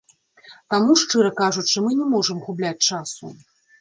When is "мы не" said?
1.89-2.05